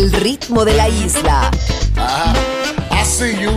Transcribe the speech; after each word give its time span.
El 0.00 0.12
ritmo 0.12 0.64
de 0.64 0.72
la 0.72 0.88
isla. 0.88 1.50
I 2.90 3.04
see 3.04 3.38
you. 3.38 3.50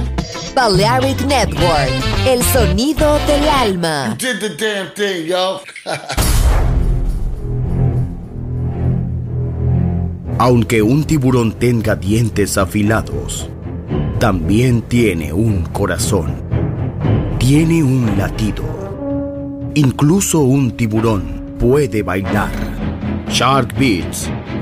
Balearic 0.54 1.22
Network, 1.22 1.90
el 2.28 2.44
sonido 2.44 3.18
del 3.26 3.48
alma. 3.48 4.18
Did 4.20 4.42
the 4.42 4.50
damn 4.50 4.94
thing, 4.94 5.28
yo. 5.28 5.62
Aunque 10.38 10.82
un 10.82 11.06
tiburón 11.06 11.54
tenga 11.54 11.96
dientes 11.96 12.58
afilados, 12.58 13.48
también 14.20 14.82
tiene 14.82 15.32
un 15.32 15.64
corazón. 15.68 16.44
Tiene 17.40 17.84
un 17.84 18.18
latido. 18.18 18.66
Incluso 19.76 20.42
un 20.42 20.72
tiburón 20.72 21.56
puede 21.58 22.04
bailar. 22.04 22.52
Shark 23.30 23.74
Beats, 23.80 24.30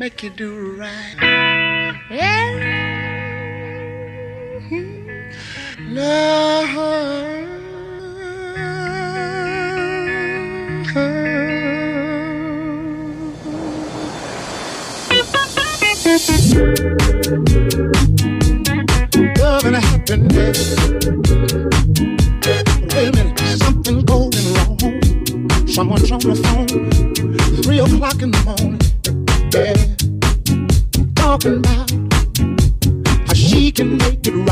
Make 0.00 0.22
you 0.22 0.30
do 0.30 0.76
right. 0.76 1.29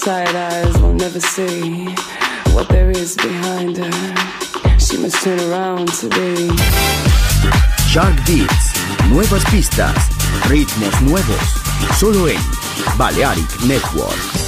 tired 0.00 0.34
eyes 0.34 0.78
will 0.78 0.92
never 0.92 1.20
see 1.20 1.86
what 2.52 2.68
there 2.68 2.90
is 2.90 3.16
behind 3.16 3.76
her. 3.76 4.78
She 4.78 4.96
must 4.98 5.22
turn 5.22 5.40
around 5.50 5.88
to 6.00 6.08
be. 6.08 6.50
Shark 7.88 8.14
Beats, 8.26 8.74
nuevas 9.10 9.44
pistas, 9.46 10.08
ritmos 10.48 11.00
nuevos, 11.02 11.98
solo 11.98 12.28
en 12.28 12.40
Balearic 12.96 13.62
Network. 13.66 14.47